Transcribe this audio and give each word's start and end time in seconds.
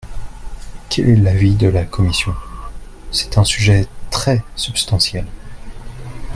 Quel 0.89 1.09
est 1.09 1.15
l’avis 1.15 1.53
de 1.53 1.67
la 1.67 1.85
commission? 1.85 2.33
C’est 3.11 3.37
un 3.37 3.43
sujet 3.43 3.85
très 4.09 4.43
substantiel. 4.55 5.27